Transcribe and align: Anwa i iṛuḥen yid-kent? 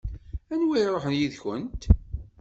Anwa 0.53 0.75
i 0.77 0.81
iṛuḥen 0.83 1.13
yid-kent? 1.19 1.81